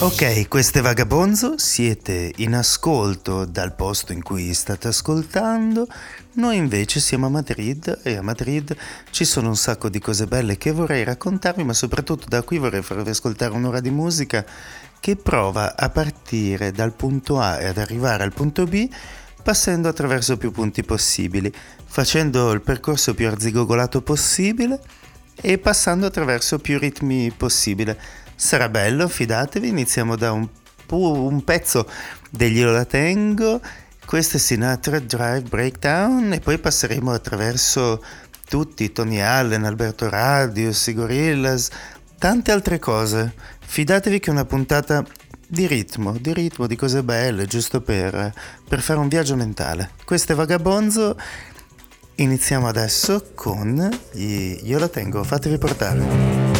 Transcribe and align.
Ok, 0.00 0.46
queste 0.48 0.80
Vagabonzo 0.80 1.58
siete 1.58 2.32
in 2.36 2.54
ascolto 2.54 3.46
dal 3.46 3.74
posto 3.74 4.12
in 4.12 4.22
cui 4.22 4.54
state 4.54 4.88
ascoltando. 4.88 5.88
Noi 6.34 6.56
invece 6.56 7.00
siamo 7.00 7.26
a 7.26 7.30
Madrid 7.30 8.00
e 8.04 8.16
a 8.16 8.22
Madrid 8.22 8.76
ci 9.10 9.24
sono 9.24 9.48
un 9.48 9.56
sacco 9.56 9.88
di 9.88 9.98
cose 9.98 10.26
belle 10.26 10.56
che 10.56 10.70
vorrei 10.70 11.02
raccontarvi, 11.02 11.64
ma 11.64 11.72
soprattutto 11.72 12.26
da 12.28 12.42
qui 12.42 12.58
vorrei 12.58 12.82
farvi 12.82 13.10
ascoltare 13.10 13.54
un'ora 13.54 13.80
di 13.80 13.90
musica 13.90 14.44
che 15.00 15.16
prova 15.16 15.74
a 15.76 15.88
partire 15.90 16.70
dal 16.70 16.92
punto 16.92 17.40
A 17.40 17.60
e 17.60 17.66
ad 17.66 17.78
arrivare 17.78 18.22
al 18.22 18.32
punto 18.32 18.66
B 18.66 18.88
passando 19.42 19.88
attraverso 19.88 20.36
più 20.36 20.50
punti 20.50 20.82
possibili, 20.82 21.52
facendo 21.84 22.50
il 22.52 22.60
percorso 22.60 23.14
più 23.14 23.26
arzigogolato 23.26 24.02
possibile 24.02 24.80
e 25.40 25.58
passando 25.58 26.06
attraverso 26.06 26.58
più 26.58 26.78
ritmi 26.78 27.30
possibile 27.30 28.26
Sarà 28.40 28.68
bello, 28.68 29.08
fidatevi, 29.08 29.66
iniziamo 29.66 30.14
da 30.14 30.30
un, 30.30 30.48
un 30.90 31.42
pezzo 31.42 31.90
degli 32.30 32.58
Io 32.58 32.86
tengo, 32.86 33.60
questo 34.06 34.36
è 34.36 34.38
Sinatra 34.38 35.00
Drive 35.00 35.48
Breakdown 35.48 36.34
e 36.34 36.38
poi 36.38 36.56
passeremo 36.58 37.10
attraverso 37.10 38.00
tutti, 38.48 38.92
Tony 38.92 39.18
Allen, 39.18 39.64
Alberto 39.64 40.08
Radius, 40.08 40.86
i 40.86 40.94
Gorillaz, 40.94 41.68
tante 42.16 42.52
altre 42.52 42.78
cose. 42.78 43.34
Fidatevi 43.58 44.20
che 44.20 44.30
una 44.30 44.44
puntata 44.44 45.04
di 45.48 45.66
ritmo, 45.66 46.16
di 46.20 46.32
ritmo, 46.34 46.66
di 46.66 46.76
cose 46.76 47.02
belle, 47.02 47.46
giusto 47.46 47.80
per, 47.80 48.32
per 48.68 48.80
fare 48.80 48.98
un 48.98 49.08
viaggio 49.08 49.34
mentale. 49.34 49.90
Questo 50.04 50.32
è 50.32 50.34
Vagabonzo, 50.34 51.16
iniziamo 52.16 52.68
adesso 52.68 53.30
con 53.34 53.88
gli 54.12 54.60
Io 54.62 54.78
la 54.78 54.88
tengo, 54.88 55.24
fatevi 55.24 55.56
portare. 55.56 56.57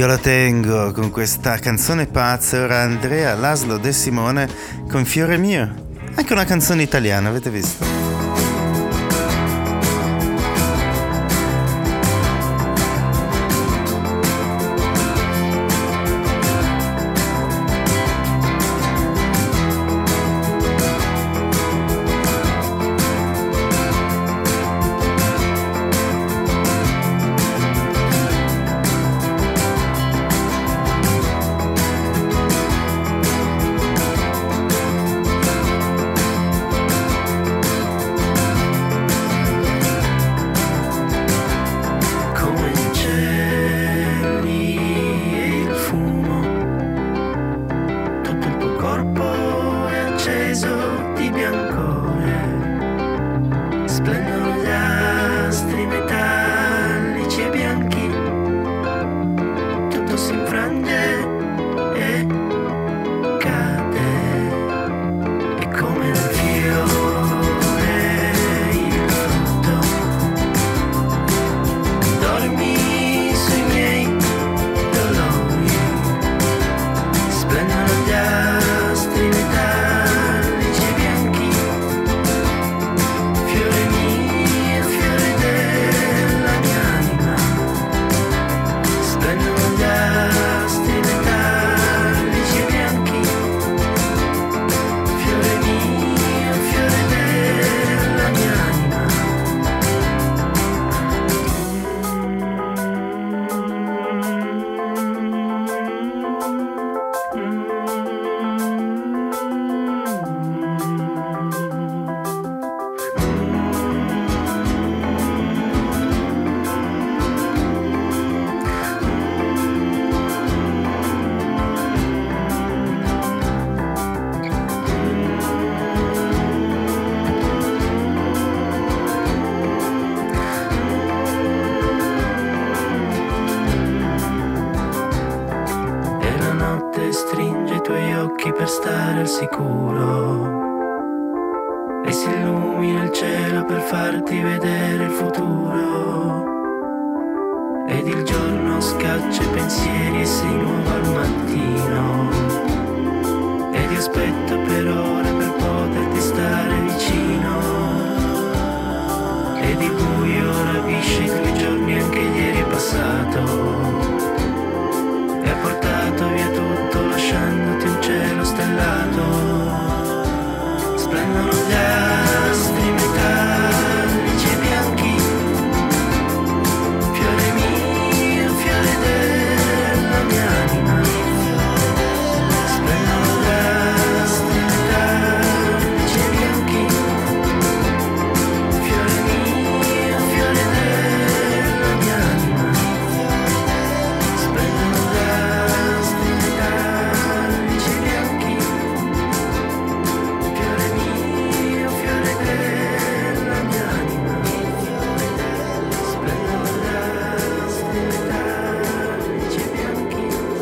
Io 0.00 0.06
la 0.06 0.16
tengo 0.16 0.92
con 0.92 1.10
questa 1.10 1.58
canzone 1.58 2.06
pazza, 2.06 2.62
ora 2.62 2.80
Andrea 2.80 3.34
Laszlo 3.34 3.76
De 3.76 3.92
Simone 3.92 4.48
con 4.88 5.04
Fiore 5.04 5.36
Mio. 5.36 5.98
Anche 6.14 6.32
una 6.32 6.46
canzone 6.46 6.82
italiana, 6.82 7.28
avete 7.28 7.50
visto? 7.50 7.89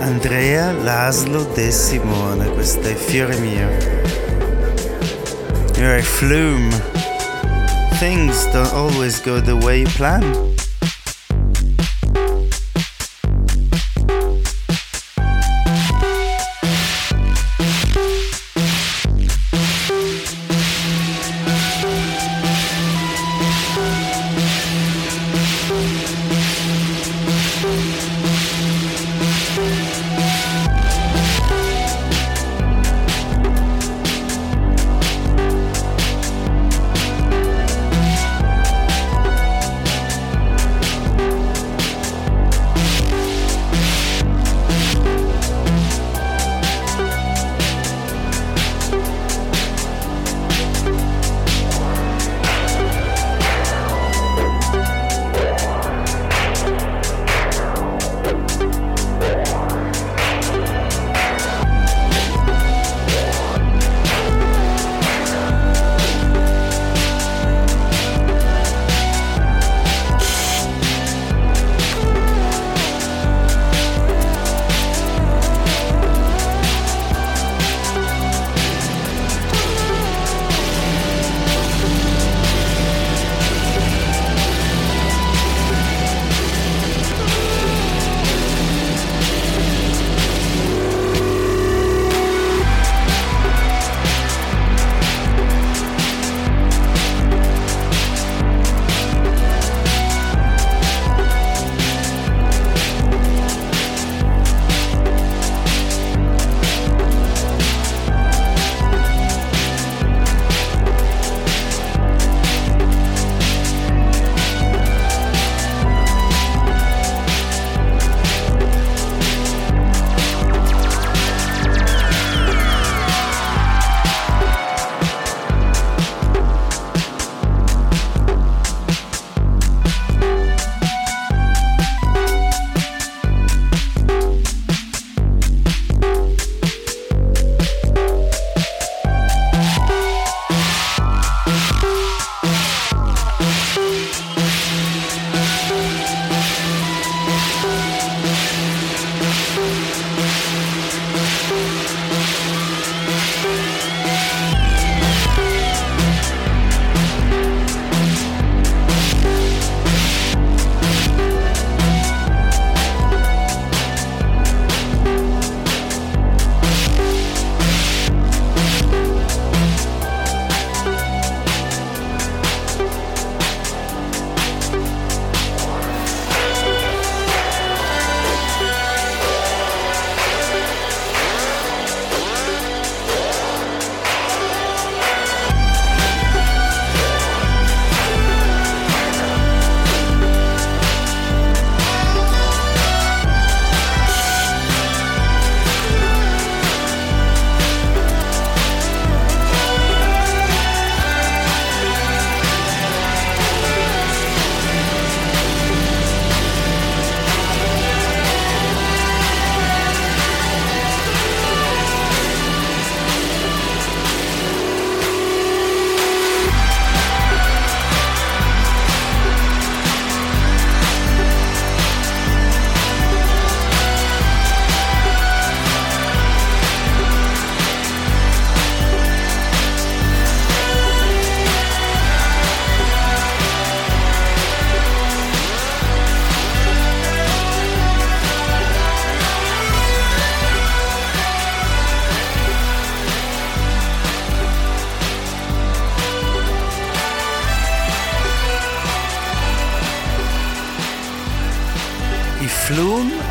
Andrea 0.01 0.73
Laszlo 0.73 1.45
De 1.55 1.71
Simone, 1.71 2.49
questo 2.51 2.89
è 2.89 2.95
Fiore 2.95 3.37
Mio. 3.39 3.69
You're 5.77 5.99
a 5.99 6.03
flume. 6.03 6.71
Things 7.99 8.47
don't 8.53 8.73
always 8.73 9.21
go 9.21 9.41
the 9.41 9.57
way 9.57 9.81
you 9.81 9.89
plan. 9.97 10.48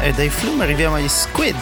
E 0.07 0.11
dai 0.13 0.29
Flume 0.29 0.63
arriviamo 0.63 0.95
agli 0.95 1.09
Squid. 1.09 1.55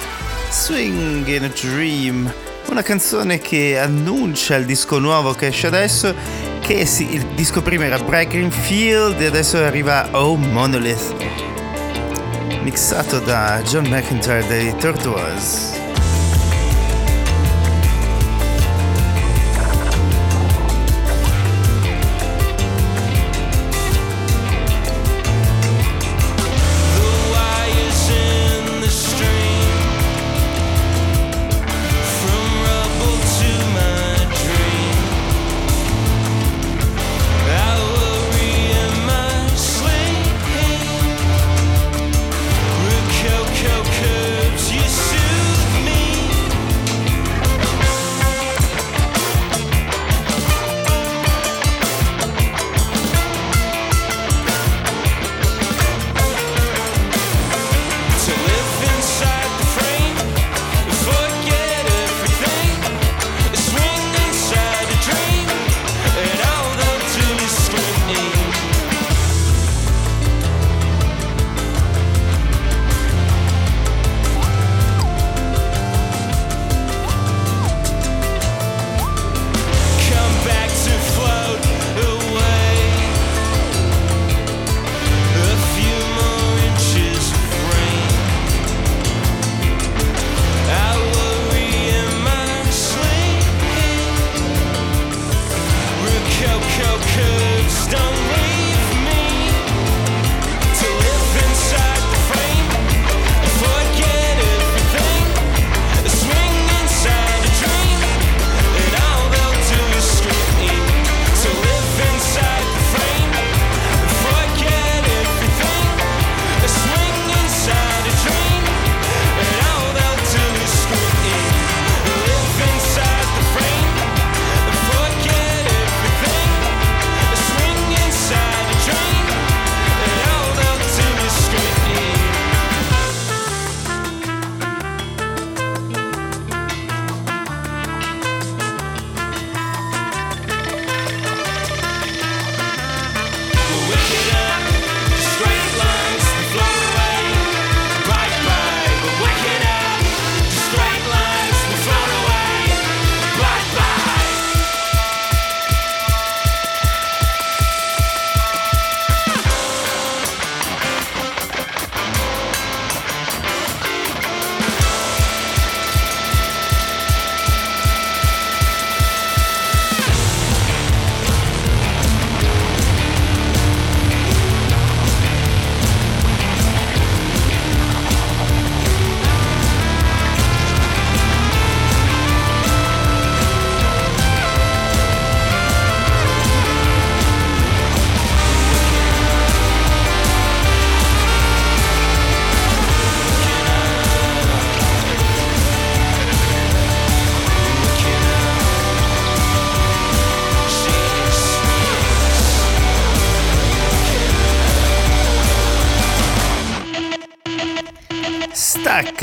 Swing 0.52 1.26
in 1.28 1.44
a 1.46 1.48
Dream, 1.48 2.32
una 2.68 2.84
canzone 2.84 3.40
che 3.40 3.80
annuncia 3.80 4.56
il 4.56 4.66
disco 4.66 5.00
nuovo 5.00 5.34
che 5.34 5.48
esce 5.48 5.66
adesso, 5.66 6.14
che 6.60 6.86
si, 6.86 7.12
il 7.14 7.26
disco 7.34 7.64
prima 7.64 7.86
era 7.86 7.98
Breaking 7.98 8.52
Field 8.52 9.20
e 9.20 9.26
adesso 9.26 9.58
arriva 9.58 10.08
Oh 10.12 10.36
Monolith, 10.36 11.16
mixato 12.62 13.20
da 13.20 13.62
John 13.64 13.88
McIntyre 13.88 14.46
dei 14.48 14.76
Tortoise. 14.78 15.75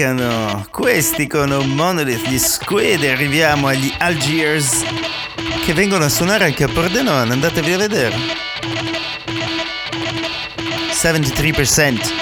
Staccano 0.02 0.66
questi 0.70 1.28
con 1.28 1.50
Monolith 1.76 2.26
di 2.26 2.36
Squid 2.36 3.04
arriviamo 3.04 3.68
agli 3.68 3.92
Algiers 3.98 4.82
che 5.64 5.72
vengono 5.74 6.06
a 6.06 6.08
suonare 6.08 6.44
anche 6.44 6.64
a 6.64 6.68
Pordenone, 6.68 7.32
andatevi 7.32 7.72
a 7.72 7.78
vedere. 7.78 8.16
73% 10.90 12.20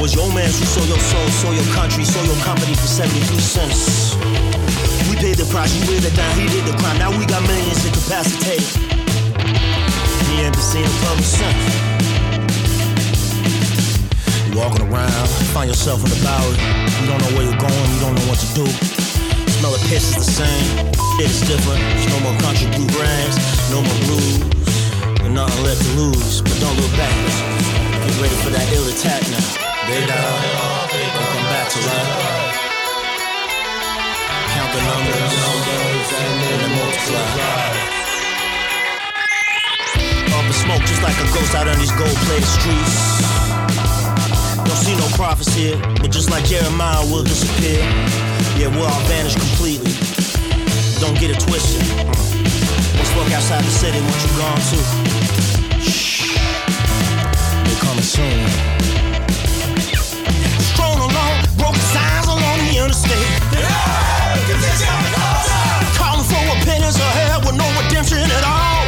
was 0.00 0.14
your 0.14 0.32
man 0.32 0.46
who 0.46 0.64
sold 0.64 0.88
your 0.88 0.98
soul, 0.98 1.28
sold 1.28 1.54
your 1.54 1.74
country, 1.74 2.04
sold 2.04 2.24
your 2.24 2.42
company 2.42 2.74
for 2.74 2.86
73 2.86 3.36
cents. 3.36 4.09
We 5.10 5.16
paid 5.18 5.42
the 5.42 5.48
price, 5.50 5.74
you 5.74 5.82
weighed 5.90 6.06
it 6.06 6.14
down, 6.14 6.38
he 6.38 6.46
did 6.46 6.62
the 6.70 6.78
crime. 6.78 6.94
Now 7.02 7.10
we 7.10 7.26
got 7.26 7.42
millions 7.42 7.82
incapacitated. 7.82 8.62
He 10.30 10.38
ain't 10.38 10.54
been 10.54 10.62
seen 10.62 10.86
in 10.86 10.94
public 11.02 11.26
since. 11.26 11.58
You 14.46 14.54
walking 14.54 14.86
around, 14.86 15.26
find 15.50 15.66
yourself 15.66 16.06
in 16.06 16.14
the 16.14 16.20
Bowery. 16.22 16.54
You 17.02 17.10
don't 17.10 17.18
know 17.26 17.32
where 17.34 17.42
you're 17.42 17.58
going, 17.58 17.86
you 17.90 18.00
don't 18.06 18.14
know 18.14 18.26
what 18.30 18.38
to 18.38 18.48
do. 18.54 18.62
Smell 19.58 19.74
the 19.74 19.82
piss 19.90 20.14
is 20.14 20.22
the 20.22 20.30
same, 20.30 20.94
it 21.18 21.26
is 21.26 21.42
different. 21.42 21.82
There's 21.82 22.06
no 22.14 22.30
more 22.30 22.38
country 22.46 22.70
blue 22.70 22.86
brands, 22.94 23.34
no 23.74 23.82
more 23.82 24.00
blues. 24.06 24.38
And 25.26 25.34
nothing 25.34 25.58
left 25.66 25.82
to 25.82 25.90
lose, 25.98 26.38
but 26.38 26.54
don't 26.62 26.78
look 26.78 26.94
back. 26.94 27.10
Get 28.06 28.14
ready 28.22 28.38
for 28.46 28.54
that 28.54 28.62
ill 28.70 28.86
attack 28.86 29.26
now. 29.26 29.42
They 29.90 30.06
die, 30.06 30.86
they 30.94 31.02
come 31.02 31.46
back 31.50 31.66
to 31.66 31.78
life. 31.82 32.69
Count 34.70 34.78
the 34.78 34.86
numbers, 34.86 36.12
and 36.14 36.36
then 36.42 36.70
multiply. 36.78 37.90
Smoke 40.50 40.82
just 40.82 41.02
like 41.02 41.16
a 41.16 41.26
ghost 41.34 41.54
out 41.54 41.66
on 41.66 41.78
these 41.78 41.90
gold-plated 41.92 42.46
streets. 42.46 43.18
Don't 44.62 44.76
see 44.76 44.94
no 44.94 45.08
prophets 45.16 45.52
here, 45.54 45.76
but 46.00 46.10
just 46.12 46.30
like 46.30 46.44
Jeremiah, 46.44 47.02
we'll 47.06 47.24
disappear. 47.24 47.80
Yeah, 48.58 48.68
we'll 48.68 48.86
all 48.86 49.00
vanish 49.08 49.34
completely. 49.34 49.90
Don't 51.00 51.18
get 51.18 51.30
it 51.30 51.40
twisted. 51.40 51.82
Hmm. 51.82 52.98
Let's 52.98 53.16
look 53.16 53.32
outside 53.32 53.64
the 53.64 53.70
city, 53.70 53.98
what 53.98 54.22
you're 54.22 54.38
gone 54.38 54.60
to? 54.70 54.78
Shh, 55.80 56.36
they're 57.64 57.80
coming 57.80 58.04
soon. 58.04 58.70
understand 62.80 63.50
Algiers. 63.50 64.19
Calling 65.94 66.24
for 66.24 66.42
opinions 66.58 66.96
ahead 66.96 67.44
with 67.44 67.54
no 67.54 67.66
redemption 67.82 68.18
at 68.18 68.44
all. 68.44 68.86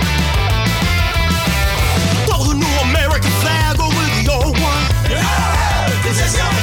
Throw 2.27 2.43
the 2.51 2.55
new 2.59 2.75
American 2.91 3.31
flag 3.43 3.79
over 3.79 4.03
the 4.19 4.27
old 4.33 4.59
one. 4.59 6.62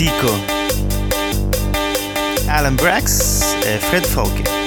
Antico. 0.00 0.32
Alan 2.48 2.74
Brax 2.76 3.42
e 3.66 3.78
Fred 3.78 4.06
Fauke. 4.06 4.59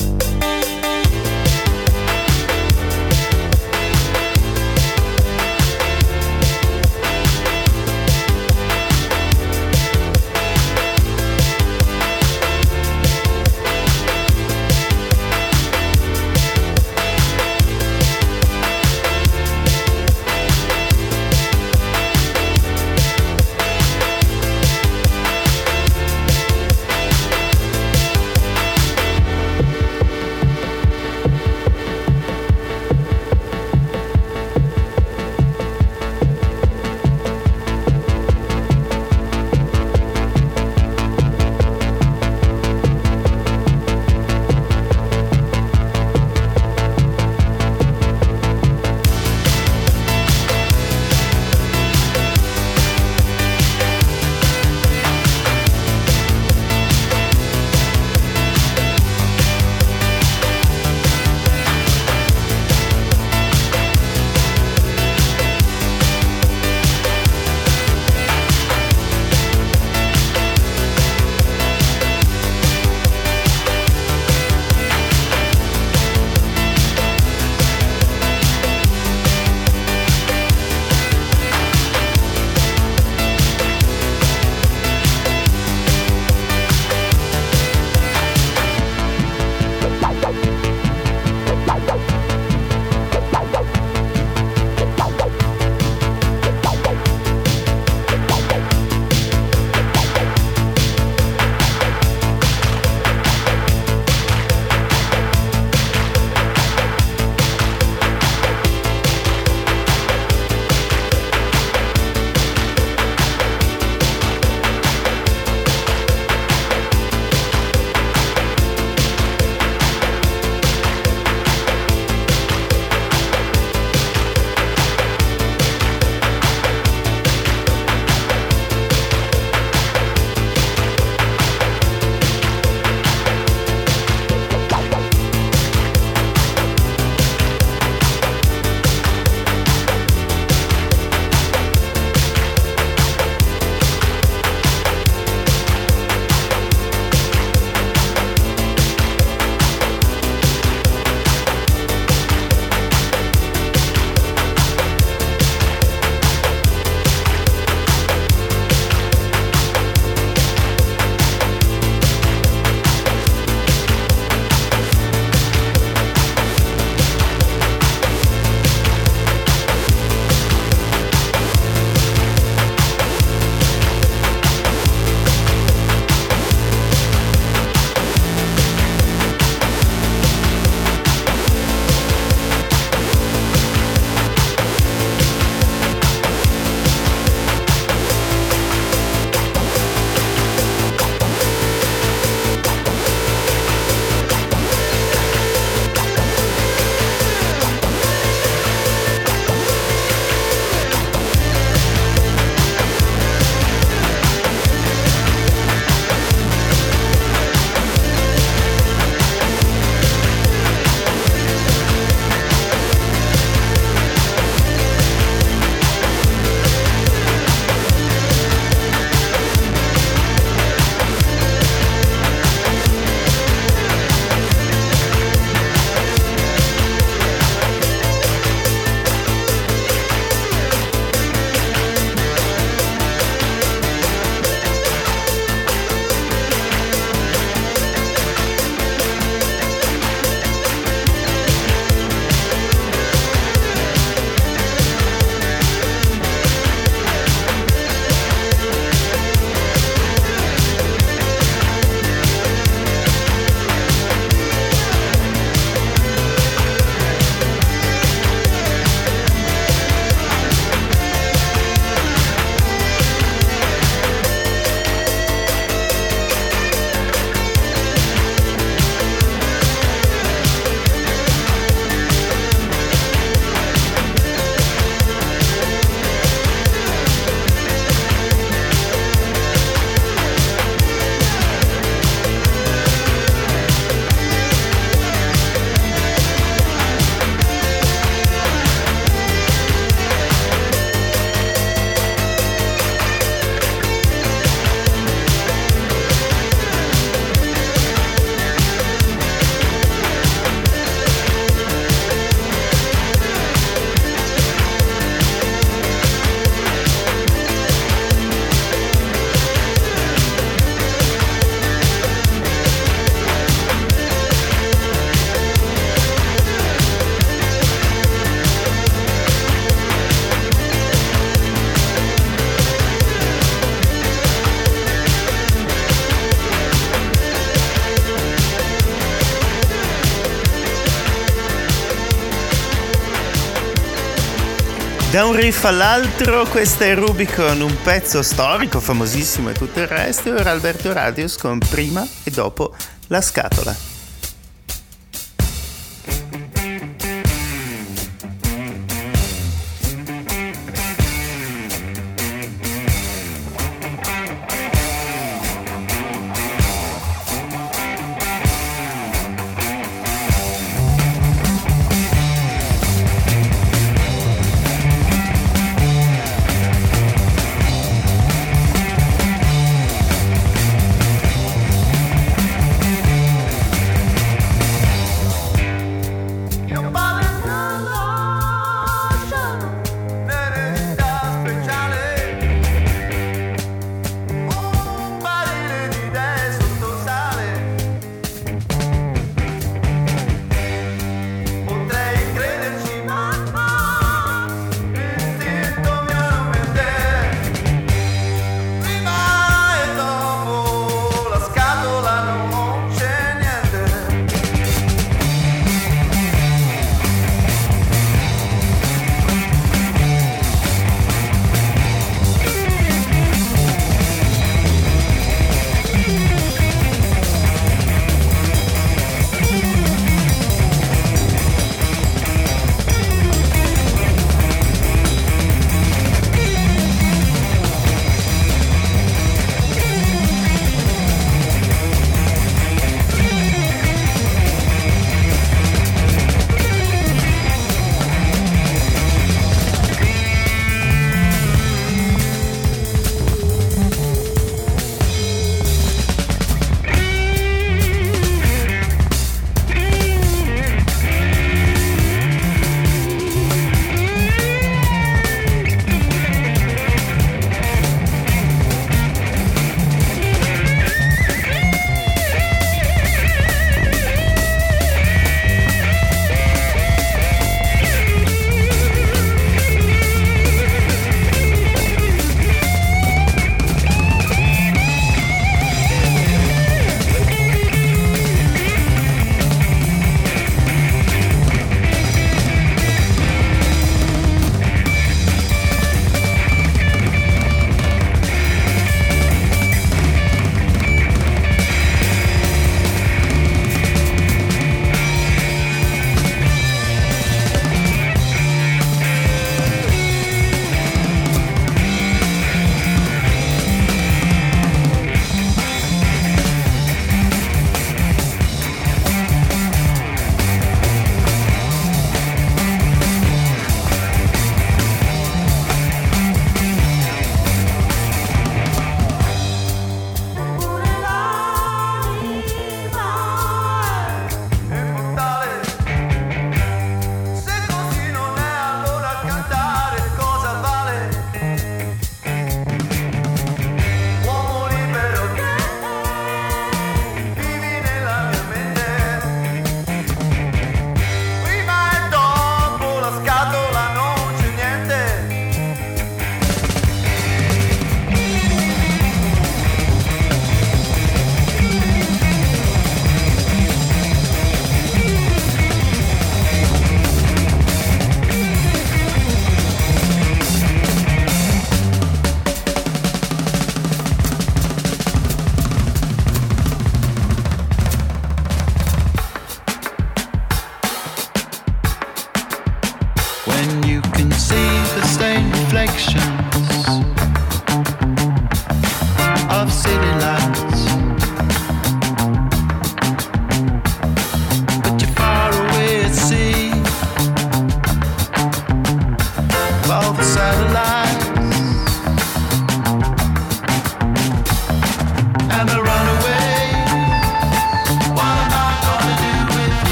Da 335.23 335.29
un 335.29 335.37
riff 335.37 335.63
all'altro, 335.63 336.45
questa 336.47 336.83
è 336.83 336.95
Rubicon, 336.95 337.61
un 337.61 337.77
pezzo 337.81 338.21
storico, 338.21 338.81
famosissimo 338.81 339.51
e 339.51 339.53
tutto 339.53 339.79
il 339.79 339.87
resto. 339.87 340.33
Ora 340.33 340.51
Alberto 340.51 340.91
Radius 340.91 341.37
con 341.37 341.59
prima 341.59 342.05
e 342.25 342.29
dopo 342.29 342.75
la 343.07 343.21
scatola. 343.21 343.92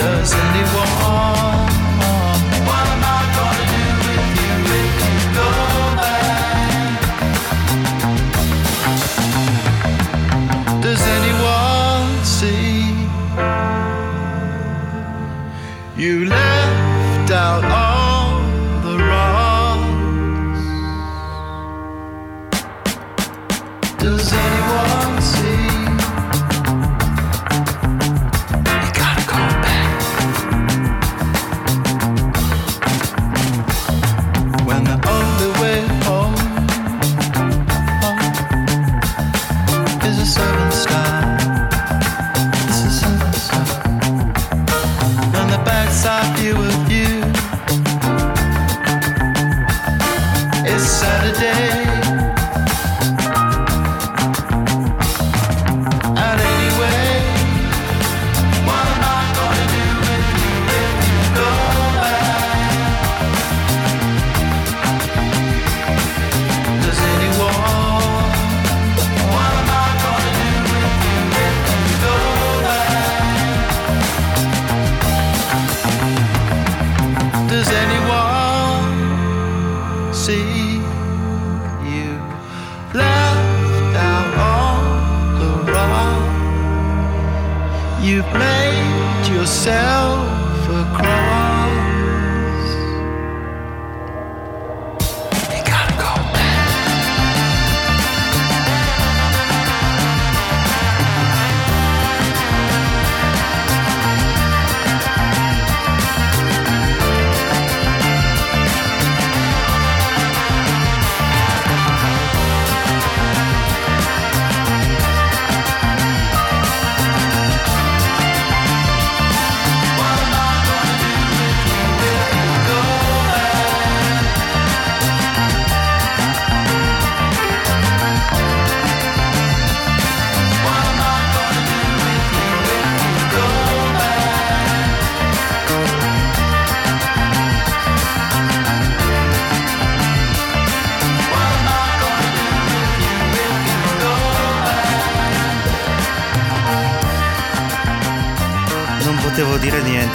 does 0.00 0.32
anyone? 0.32 1.39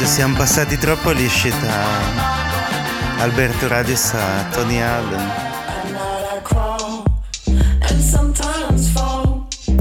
cioè 0.05 0.13
siamo 0.13 0.37
passati 0.37 0.77
troppo 0.77 1.09
lisci 1.09 1.49
da 1.49 3.21
Alberto 3.21 3.67
Radis 3.67 4.13
a 4.13 4.45
Tony 4.51 4.79
Allen. 4.79 5.31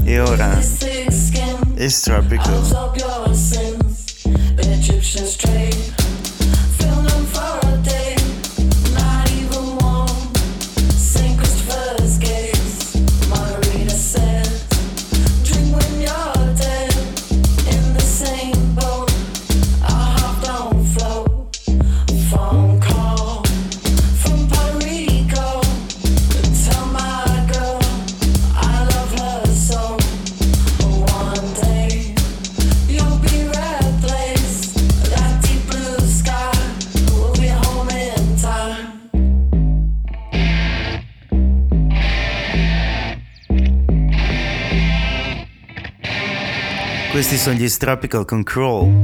E 0.03 0.19
ora 0.19 0.59
It's 1.75 2.01
Tropical. 2.01 2.63
Questi 47.27 47.43
sono 47.43 47.55
gli 47.55 47.67
Tropical 47.67 48.23
Control. 48.23 49.03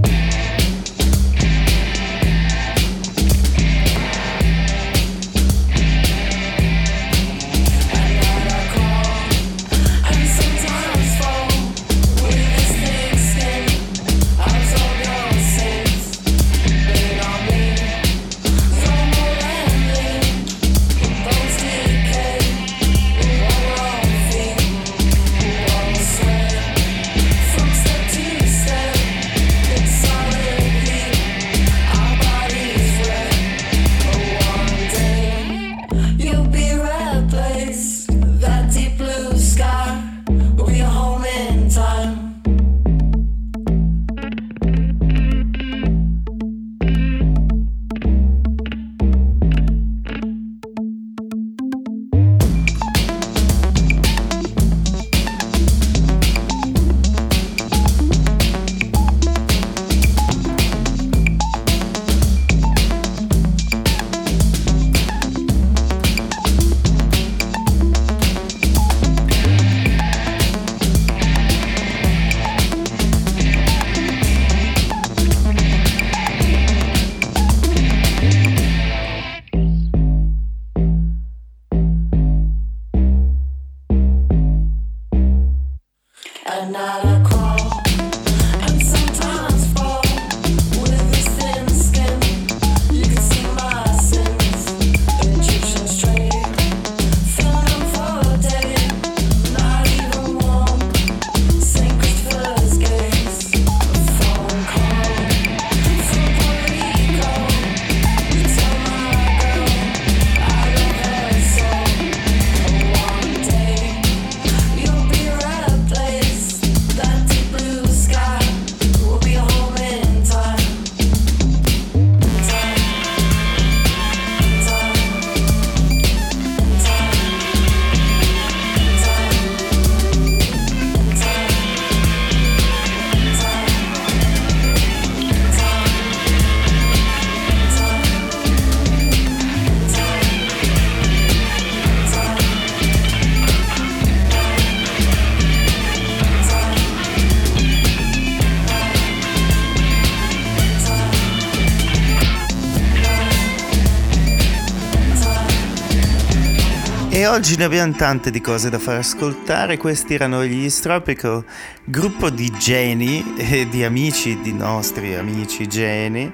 E 157.22 157.28
oggi 157.28 157.56
ne 157.56 157.66
abbiamo 157.66 157.94
tante 157.94 158.32
di 158.32 158.42
cose 158.42 158.72
da 158.72 158.80
far 158.80 158.96
ascoltare, 158.98 159.78
questi 159.78 160.16
erano 160.16 160.44
gli 160.44 160.68
Tropical, 160.72 161.46
gruppo 161.84 162.32
di 162.32 162.50
geni 162.58 163.36
e 163.38 163.70
di 163.70 163.84
amici, 163.84 164.42
di 164.42 164.52
nostri 164.52 165.14
amici 165.14 165.68
geni. 165.68 166.34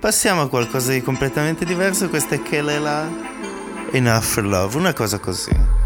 Passiamo 0.00 0.40
a 0.40 0.48
qualcosa 0.48 0.92
di 0.92 1.02
completamente 1.02 1.66
diverso, 1.66 2.08
questa 2.08 2.34
è 2.34 2.40
Kelela 2.40 3.06
Enough 3.90 4.36
Love, 4.36 4.78
una 4.78 4.94
cosa 4.94 5.18
così. 5.18 5.85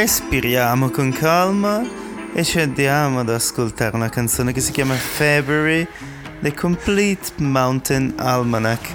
Respiriamo 0.00 0.90
con 0.90 1.10
calma 1.10 1.82
e 2.32 2.44
ci 2.44 2.60
andiamo 2.60 3.18
ad 3.18 3.30
ascoltare 3.30 3.96
una 3.96 4.08
canzone 4.08 4.52
che 4.52 4.60
si 4.60 4.70
chiama 4.70 4.94
February, 4.94 5.84
The 6.40 6.54
Complete 6.54 7.32
Mountain 7.38 8.14
Almanac. 8.16 8.94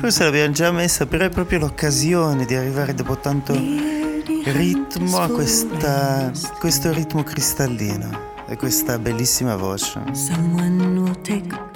Forse 0.00 0.24
l'abbiamo 0.24 0.52
già 0.52 0.72
messa, 0.72 1.06
però 1.06 1.26
è 1.26 1.28
proprio 1.28 1.60
l'occasione 1.60 2.46
di 2.46 2.56
arrivare 2.56 2.94
dopo 2.94 3.16
tanto 3.18 3.52
ritmo 4.46 5.20
a 5.20 5.28
questa, 5.28 6.32
questo 6.58 6.92
ritmo 6.92 7.22
cristallino 7.22 8.10
e 8.48 8.56
questa 8.56 8.98
bellissima 8.98 9.54
voce. 9.54 10.02
Someone 10.14 10.98
will 10.98 11.20
take 11.20 11.69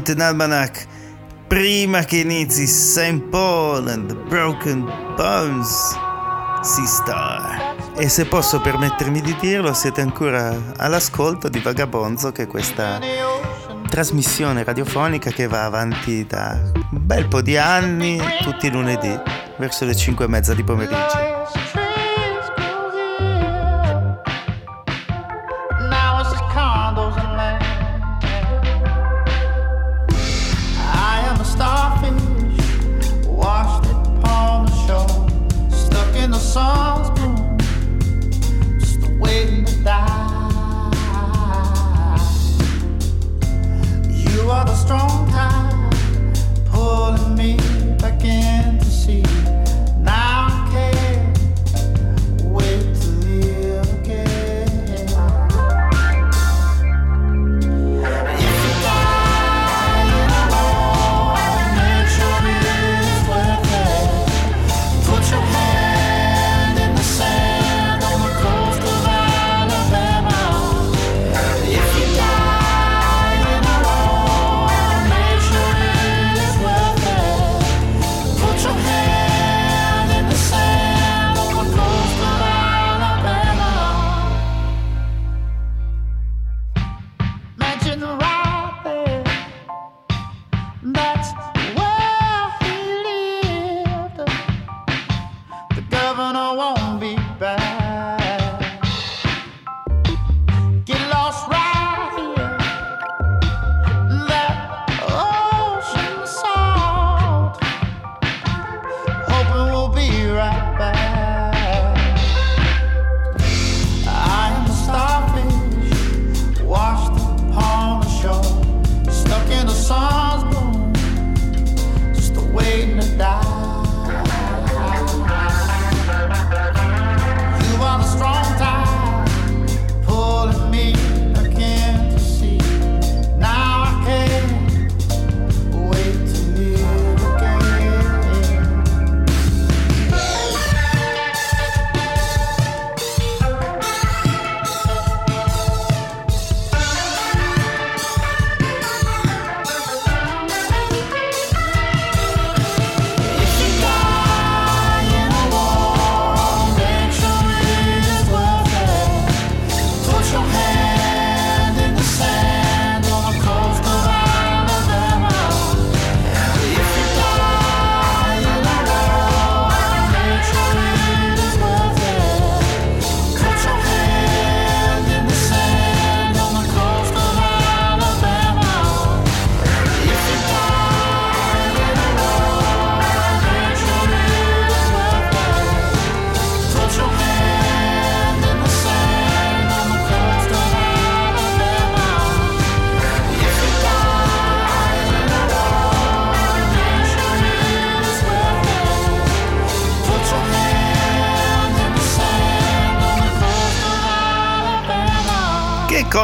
Mountain 0.00 0.22
Almanac 0.22 0.86
prima 1.46 2.04
che 2.04 2.20
inizi 2.20 2.66
St. 2.66 3.20
Paul 3.28 3.86
and 3.86 4.08
the 4.08 4.14
Broken 4.14 4.82
Bones 5.14 5.94
si 6.62 6.86
Star. 6.86 7.76
E 7.96 8.08
se 8.08 8.24
posso 8.24 8.62
permettermi 8.62 9.20
di 9.20 9.36
dirlo, 9.38 9.74
siete 9.74 10.00
ancora 10.00 10.56
all'ascolto 10.78 11.50
di 11.50 11.58
Vagabonzo, 11.58 12.32
che 12.32 12.44
è 12.44 12.46
questa 12.46 12.98
trasmissione 13.90 14.64
radiofonica 14.64 15.30
che 15.30 15.46
va 15.46 15.66
avanti 15.66 16.24
da 16.24 16.58
un 16.72 17.06
bel 17.06 17.28
po' 17.28 17.42
di 17.42 17.58
anni, 17.58 18.18
tutti 18.40 18.68
i 18.68 18.70
lunedì, 18.70 19.14
verso 19.58 19.84
le 19.84 19.94
5 19.94 20.24
e 20.24 20.28
mezza 20.28 20.54
di 20.54 20.64
pomeriggio. 20.64 21.59
a 44.70 44.76
strong 44.76 45.28
tide 45.30 46.32
pulling 46.66 47.34
me 47.34 47.56
back 47.98 48.22
into 48.24 48.84
sea. 48.84 49.39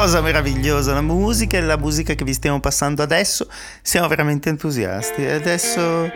Cosa 0.07 0.21
meravigliosa, 0.21 0.93
la 0.93 1.01
musica 1.01 1.57
e 1.57 1.61
la 1.61 1.77
musica 1.77 2.13
che 2.13 2.23
vi 2.23 2.31
stiamo 2.31 2.61
passando 2.61 3.03
adesso, 3.03 3.45
siamo 3.81 4.07
veramente 4.07 4.47
entusiasti. 4.47 5.25
Adesso 5.25 6.09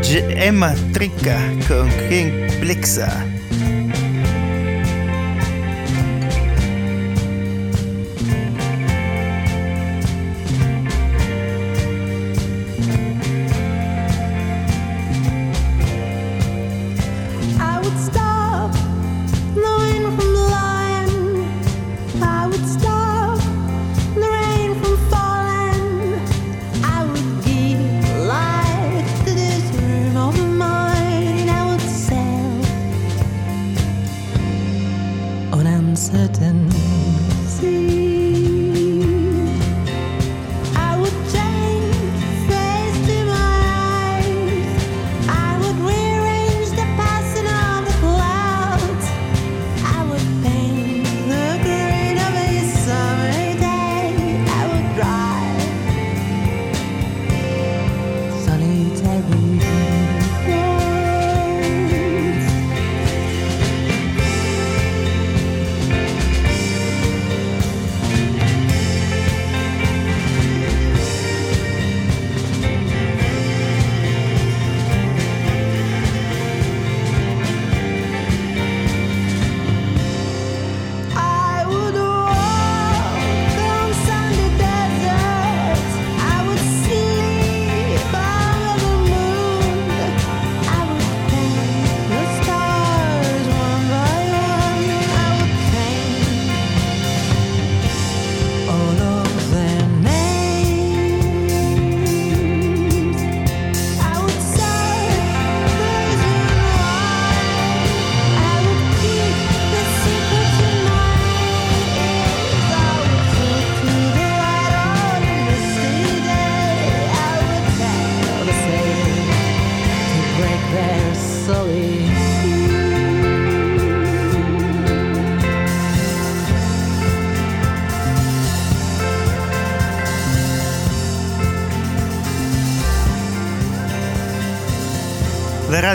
G- 0.00 0.24
Emma 0.34 0.74
Tricca 0.90 1.38
con 1.68 1.88
King 2.08 2.58
Blixa. 2.58 3.49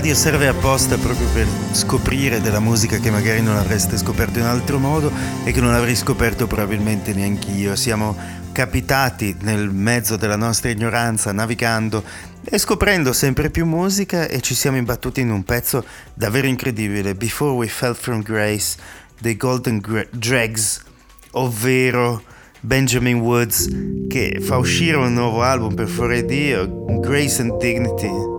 Radio 0.05 0.21
serve 0.21 0.47
apposta 0.47 0.97
proprio 0.99 1.27
per 1.29 1.47
scoprire 1.71 2.39
della 2.39 2.59
musica 2.59 2.99
che 2.99 3.09
magari 3.09 3.41
non 3.41 3.55
avreste 3.55 3.97
scoperto 3.97 4.37
in 4.37 4.45
altro 4.45 4.77
modo 4.77 5.11
e 5.43 5.51
che 5.51 5.59
non 5.59 5.73
avrei 5.73 5.95
scoperto 5.95 6.45
probabilmente 6.45 7.11
neanche 7.11 7.49
io. 7.49 7.75
Siamo 7.75 8.15
capitati 8.51 9.35
nel 9.39 9.71
mezzo 9.71 10.15
della 10.15 10.35
nostra 10.35 10.69
ignoranza, 10.69 11.31
navigando 11.31 12.03
e 12.43 12.59
scoprendo 12.59 13.13
sempre 13.13 13.49
più 13.49 13.65
musica 13.65 14.27
e 14.27 14.41
ci 14.41 14.53
siamo 14.53 14.77
imbattuti 14.77 15.21
in 15.21 15.31
un 15.31 15.43
pezzo 15.43 15.83
davvero 16.13 16.45
incredibile, 16.45 17.15
Before 17.15 17.53
We 17.53 17.67
Fell 17.67 17.95
From 17.95 18.21
Grace, 18.21 18.77
dei 19.19 19.35
Golden 19.35 19.79
Gra- 19.79 20.05
Dregs, 20.11 20.83
ovvero 21.31 22.21
Benjamin 22.59 23.21
Woods, 23.21 23.69
che 24.07 24.37
fa 24.39 24.57
uscire 24.57 24.97
un 24.97 25.15
nuovo 25.15 25.41
album 25.41 25.73
per 25.73 25.87
4AD, 25.87 26.99
Grace 26.99 27.41
and 27.41 27.57
Dignity. 27.57 28.34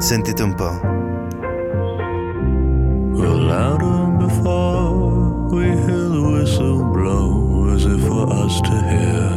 Sentite 0.00 0.42
un 0.42 0.54
po'. 0.54 0.80
Well, 3.12 3.36
louder 3.36 4.26
before, 4.26 5.48
we 5.52 5.64
hear 5.64 6.08
the 6.08 6.22
whistle 6.32 6.84
blow 6.90 7.68
as 7.74 7.84
if 7.84 8.00
for 8.06 8.32
us 8.32 8.60
to 8.62 8.70
hear. 8.90 9.28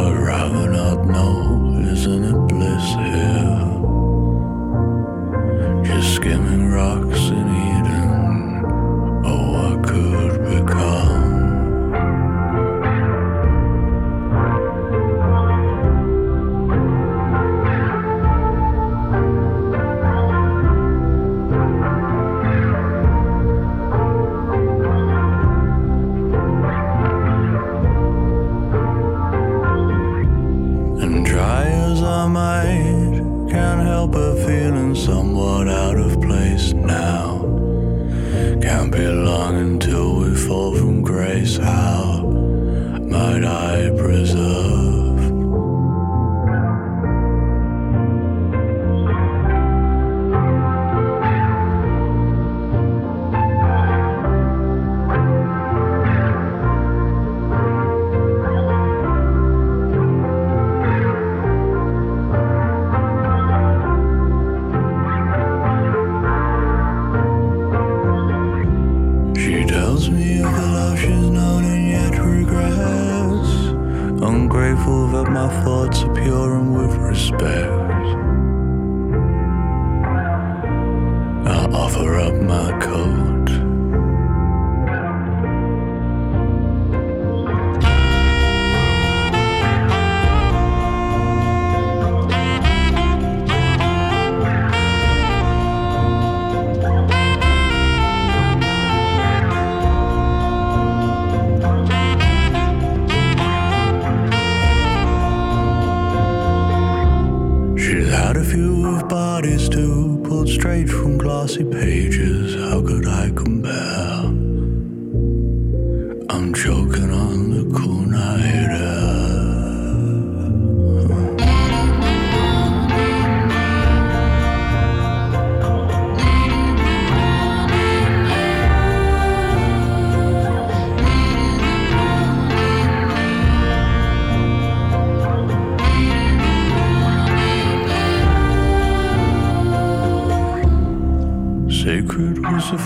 I'd 0.00 0.16
rather 0.16 0.70
not 0.70 1.04
know, 1.04 1.76
isn't 1.92 2.24
it 2.24 2.38
bliss 2.48 2.94
here? 2.94 3.66
Just 5.82 6.14
skimming 6.14 6.70
rocks 6.70 7.18
in 7.30 7.46
Eden, 7.74 8.64
oh, 9.26 9.50
what 9.52 9.82
could 9.84 10.44
become? 10.44 11.19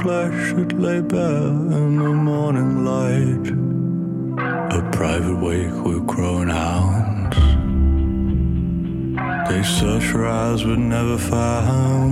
flesh 0.04 0.52
it 0.52 0.78
lay 0.78 1.00
bare 1.00 1.48
in 1.78 1.96
the 1.96 2.12
morning 2.12 2.84
light. 2.84 3.46
A 4.78 4.80
private 4.92 5.38
wake 5.46 5.78
with 5.82 6.06
crowing 6.06 6.50
hounds. 6.50 7.38
They 9.48 9.62
search 9.62 10.06
her 10.12 10.26
eyes 10.26 10.62
but 10.62 10.78
never 10.78 11.16
found. 11.16 12.03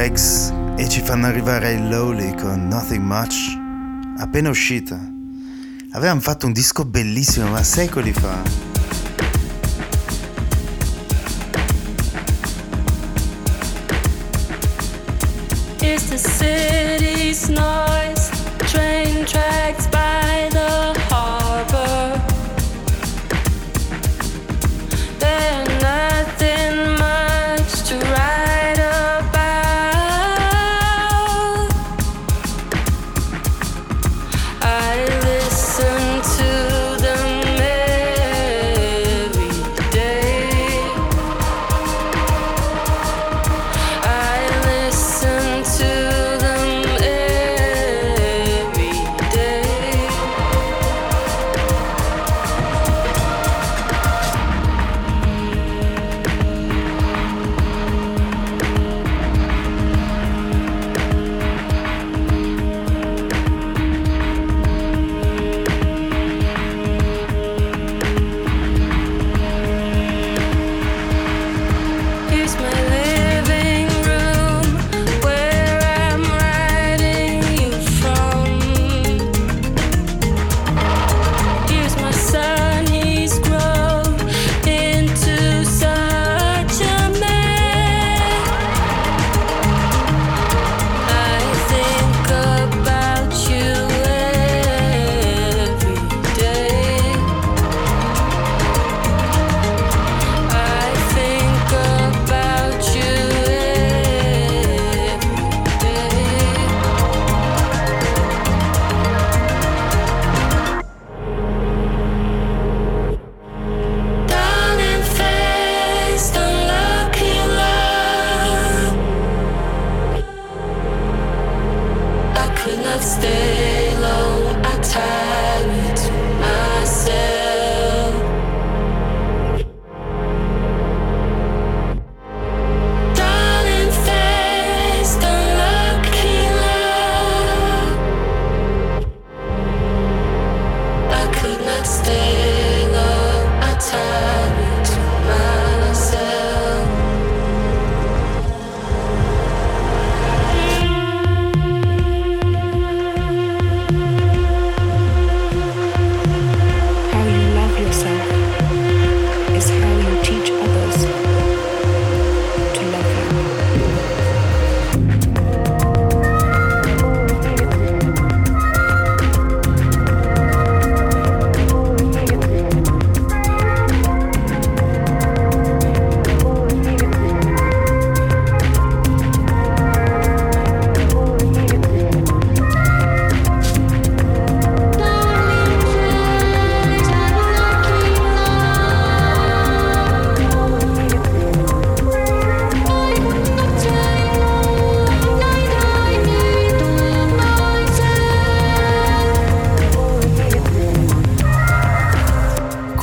Rex 0.00 0.50
e 0.76 0.88
ci 0.88 1.02
fanno 1.02 1.26
arrivare 1.26 1.72
il 1.72 1.86
Lowly 1.86 2.34
con 2.34 2.68
Nothing 2.68 3.04
Much, 3.04 3.34
appena 4.16 4.48
uscita. 4.48 4.98
Avevamo 5.90 6.20
fatto 6.20 6.46
un 6.46 6.52
disco 6.52 6.86
bellissimo, 6.86 7.50
ma 7.50 7.62
secoli 7.62 8.10
fa. 8.10 8.40
It's 15.82 16.08
the 16.08 16.16
city. 16.16 16.89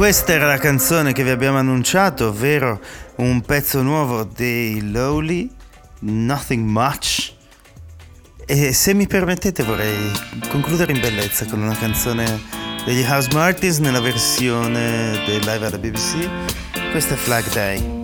Questa 0.08 0.32
era 0.32 0.48
la 0.48 0.58
canzone 0.58 1.12
che 1.12 1.22
vi 1.22 1.32
abbiamo 1.32 1.58
annunciato, 1.58 2.30
ovvero 2.30 2.80
un 3.16 3.42
pezzo 3.42 3.82
nuovo 3.82 4.24
dei 4.24 4.90
Lowly, 4.90 5.54
Nothing 6.00 6.66
Much. 6.66 7.34
E 8.46 8.72
se 8.72 8.94
mi 8.94 9.06
permettete 9.06 9.64
vorrei 9.64 10.10
concludere 10.48 10.94
in 10.94 11.02
bellezza 11.02 11.46
con 11.46 11.62
una 11.62 11.76
canzone 11.76 12.42
degli 12.86 13.04
House 13.04 13.28
Martins 13.34 13.80
nella 13.80 14.00
versione 14.00 15.26
del 15.26 15.40
live 15.40 15.66
alla 15.66 15.78
BBC. 15.78 16.30
Questa 16.92 17.16
è 17.16 17.18
Flag 17.18 17.44
Day. 17.52 17.97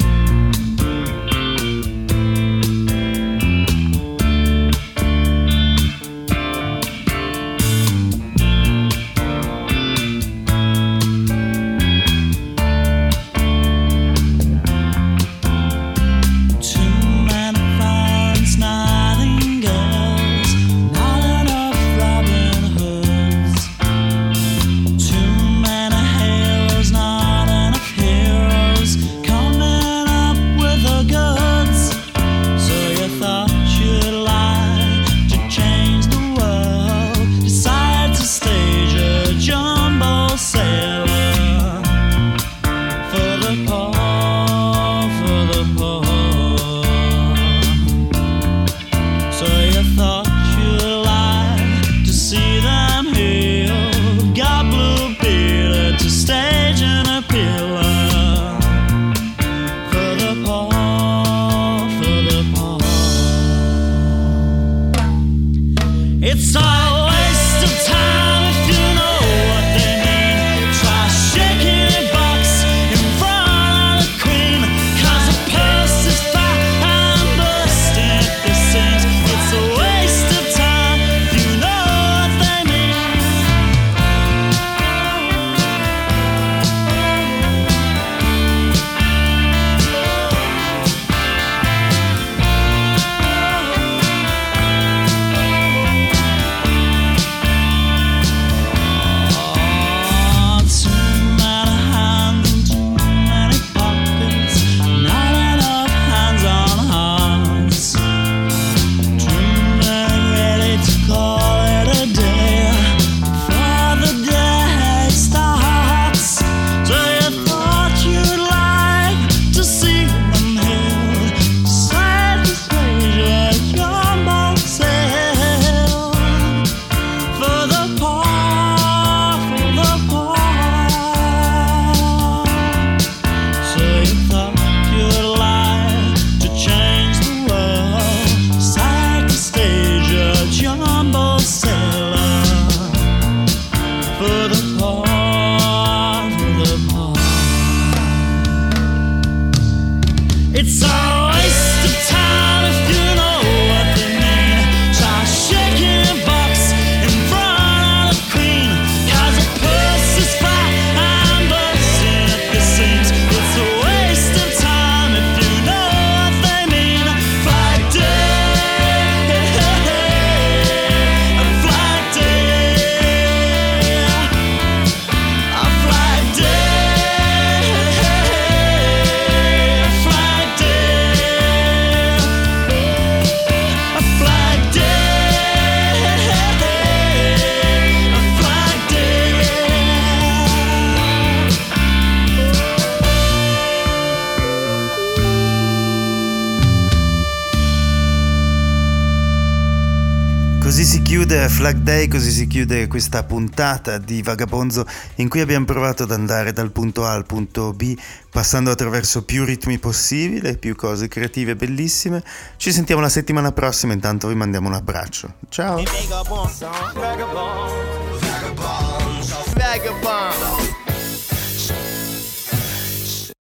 chiudere 202.54 202.86
questa 202.86 203.24
puntata 203.24 203.98
di 203.98 204.22
Vagabonzo 204.22 204.86
in 205.16 205.28
cui 205.28 205.42
abbiamo 205.42 205.66
provato 205.66 206.04
ad 206.04 206.12
andare 206.12 206.54
dal 206.54 206.72
punto 206.72 207.04
A 207.04 207.12
al 207.12 207.26
punto 207.26 207.74
B 207.74 207.98
passando 208.30 208.70
attraverso 208.70 209.24
più 209.24 209.44
ritmi 209.44 209.80
possibile, 209.80 210.58
più 210.58 210.76
cose 210.76 211.08
creative 211.08 211.56
bellissime. 211.56 212.24
Ci 212.58 212.72
sentiamo 212.72 213.02
la 213.02 213.10
settimana 213.10 213.52
prossima, 213.54 213.94
intanto 213.94 214.28
vi 214.28 214.36
mandiamo 214.36 214.68
un 214.68 214.76
abbraccio. 214.76 215.34
Ciao! 215.50 215.82